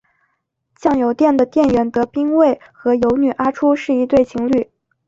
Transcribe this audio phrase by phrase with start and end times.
[0.73, 4.71] 酱油店的店员德兵卫和游女阿初是一对情侣。